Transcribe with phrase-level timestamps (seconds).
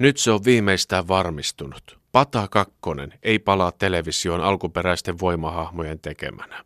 [0.00, 1.98] Nyt se on viimeistään varmistunut.
[2.12, 6.64] Pata Kakkonen ei palaa televisioon alkuperäisten voimahahmojen tekemänä.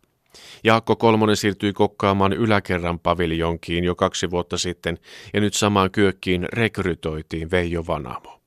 [0.63, 4.99] Jaakko Kolmonen siirtyi kokkaamaan yläkerran paviljonkiin jo kaksi vuotta sitten
[5.33, 8.41] ja nyt samaan kyökkiin rekrytoitiin Veijo Vanamo.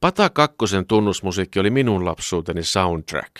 [0.00, 3.34] Pata Kakkosen tunnusmusiikki oli minun lapsuuteni soundtrack.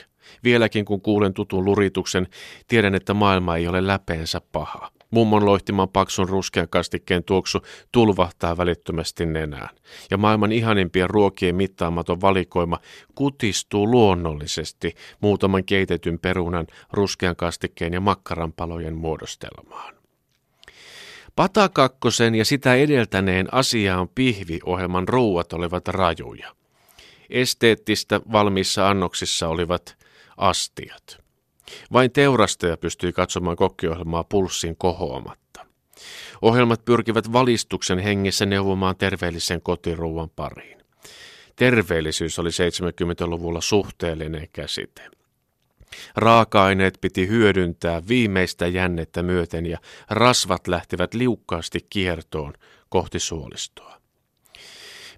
[0.45, 2.29] Vieläkin kun kuulen tutun lurituksen,
[2.69, 4.91] tiedän, että maailma ei ole läpeensä paha.
[5.15, 7.59] Mummon loihtiman paksun ruskean kastikkeen tuoksu
[7.93, 9.69] tulvahtaa välittömästi nenään,
[10.11, 12.79] ja maailman ihanimpien ruokien mittaamaton valikoima
[13.14, 19.95] kutistuu luonnollisesti muutaman keitetyn perunan, ruskean kastikkeen ja makkaranpalojen muodostelmaan.
[21.36, 26.55] Patakakkosen ja sitä edeltäneen asiaan pihvi-ohjelman ruuat olivat rajuja.
[27.31, 29.96] Esteettistä valmiissa annoksissa olivat
[30.36, 31.24] astiat.
[31.93, 35.67] Vain teurastaja pystyi katsomaan kokkiohjelmaa pulssin kohoamatta.
[36.42, 40.78] Ohjelmat pyrkivät valistuksen hengessä neuvomaan terveellisen kotiruuan pariin.
[41.56, 45.03] Terveellisyys oli 70-luvulla suhteellinen käsite.
[46.16, 49.78] Raaka-aineet piti hyödyntää viimeistä jännettä myöten ja
[50.10, 52.53] rasvat lähtivät liukkaasti kiertoon
[52.88, 54.03] kohti suolistoa.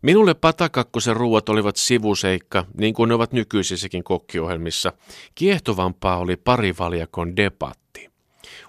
[0.03, 4.93] Minulle patakakkosen ruuat olivat sivuseikka, niin kuin ne ovat nykyisissäkin kokkiohjelmissa.
[5.35, 8.11] Kiehtovampaa oli parivaljakon debatti.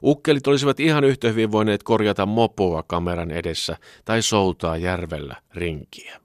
[0.04, 6.20] Ukkelit olisivat ihan yhtä hyvin voineet korjata mopoa kameran edessä tai soutaa järvellä rinkiä.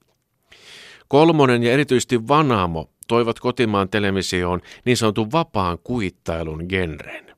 [1.08, 7.31] Kolmonen ja erityisesti Vanamo toivat kotimaan televisioon niin sanotun vapaan kuittailun genren.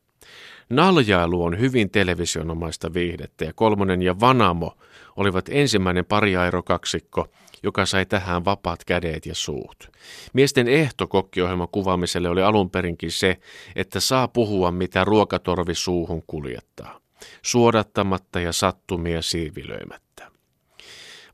[0.70, 4.72] Naljailu on hyvin televisionomaista viihdettä ja Kolmonen ja Vanamo
[5.16, 7.26] olivat ensimmäinen pariairokaksikko,
[7.62, 9.90] joka sai tähän vapaat kädet ja suut.
[10.32, 13.38] Miesten ehto kokkiohjelman kuvaamiselle oli alun perinkin se,
[13.76, 17.00] että saa puhua mitä ruokatorvi suuhun kuljettaa,
[17.42, 20.30] suodattamatta ja sattumia siivilöimättä.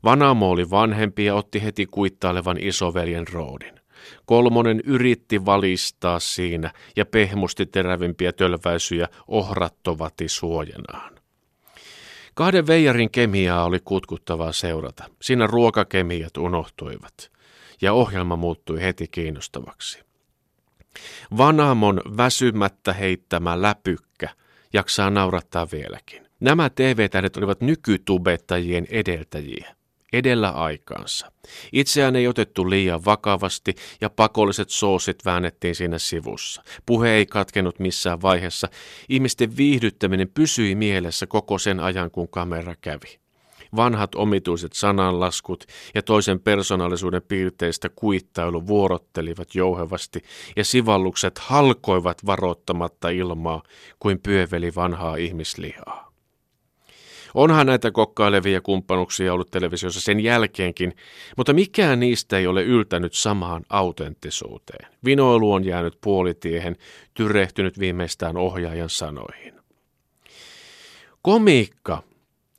[0.03, 3.80] Vanamo oli vanhempi ja otti heti kuittailevan isoveljen roodin.
[4.25, 11.21] Kolmonen yritti valistaa siinä ja pehmusti terävimpiä tölväisyjä ohrattovati suojanaan.
[12.33, 15.03] Kahden veijarin kemiaa oli kutkuttavaa seurata.
[15.21, 17.31] Siinä ruokakemiat unohtuivat
[17.81, 19.99] ja ohjelma muuttui heti kiinnostavaksi.
[21.37, 24.29] Vanamon väsymättä heittämä läpykkä
[24.73, 26.27] jaksaa naurattaa vieläkin.
[26.39, 29.75] Nämä TV-tähdet olivat nykytubettajien edeltäjiä
[30.13, 31.31] edellä aikaansa.
[31.71, 36.63] Itseään ei otettu liian vakavasti ja pakolliset soosit väännettiin siinä sivussa.
[36.85, 38.67] Puhe ei katkenut missään vaiheessa.
[39.09, 43.21] Ihmisten viihdyttäminen pysyi mielessä koko sen ajan, kun kamera kävi.
[43.75, 50.21] Vanhat omituiset sananlaskut ja toisen persoonallisuuden piirteistä kuittailu vuorottelivat jouhevasti
[50.55, 53.63] ja sivallukset halkoivat varoittamatta ilmaa
[53.99, 56.10] kuin pyöveli vanhaa ihmislihaa.
[57.33, 60.95] Onhan näitä kokkailevia kumppanuksia ollut televisiossa sen jälkeenkin,
[61.37, 64.87] mutta mikään niistä ei ole yltänyt samaan autenttisuuteen.
[65.05, 66.75] Vinoilu on jäänyt puolitiehen,
[67.13, 69.53] tyrehtynyt viimeistään ohjaajan sanoihin.
[71.21, 72.03] Komiikka.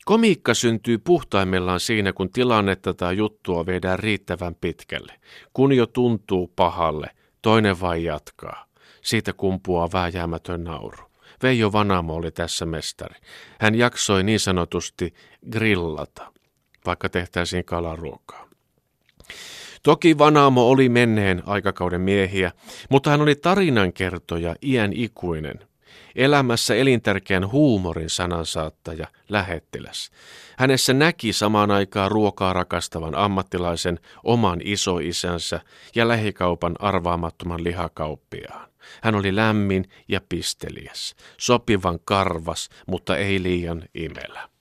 [0.04, 5.14] Komiikka syntyy puhtaimmillaan siinä, kun tilannetta tai juttua viedään riittävän pitkälle.
[5.52, 7.06] Kun jo tuntuu pahalle,
[7.42, 8.66] toinen vain jatkaa.
[9.02, 11.11] Siitä kumpuaa vääjäämätön nauru.
[11.42, 13.14] Veijo Vanamo oli tässä mestari.
[13.60, 15.14] Hän jaksoi niin sanotusti
[15.50, 16.32] grillata,
[16.86, 18.48] vaikka tehtäisiin kalaruokaa.
[19.82, 22.52] Toki Vanamo oli menneen aikakauden miehiä,
[22.90, 25.58] mutta hän oli tarinankertoja iän ikuinen.
[26.14, 30.10] Elämässä elintärkeän huumorin sanansaattaja, lähettiläs.
[30.58, 35.60] Hänessä näki samaan aikaan ruokaa rakastavan ammattilaisen, oman isoisänsä
[35.94, 38.71] ja lähikaupan arvaamattoman lihakauppiaan.
[39.02, 44.52] Hän oli lämmin ja pisteliäs, sopivan karvas, mutta ei liian imelä.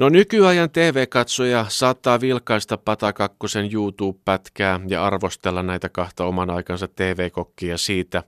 [0.00, 8.22] No nykyajan TV-katsoja saattaa vilkaista Patakakkosen YouTube-pätkää ja arvostella näitä kahta oman aikansa TV-kokkia siitä,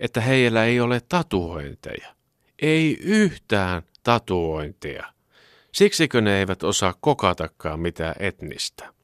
[0.00, 2.14] että heillä ei ole tatuointeja.
[2.62, 5.06] Ei yhtään tatuointia.
[5.72, 8.94] Siksikö ne eivät osaa kokatakaan mitään etnistä?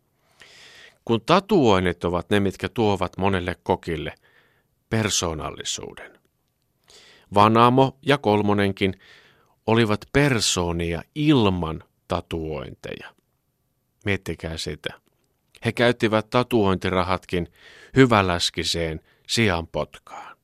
[1.05, 4.15] Kun tatuoinnit ovat ne, mitkä tuovat monelle kokille–
[4.91, 6.19] persoonallisuuden.
[7.35, 9.01] Vanamo ja Kolmonenkin
[9.67, 13.15] olivat persoonia ilman tatuointeja.
[14.05, 15.01] Miettikää sitä.
[15.65, 17.49] He käyttivät tatuointirahatkin
[17.97, 20.36] hyväläskiseen sianpotkaan.